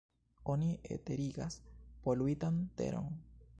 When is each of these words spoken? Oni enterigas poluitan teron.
Oni 0.53 0.69
enterigas 0.95 1.59
poluitan 2.09 2.59
teron. 2.83 3.15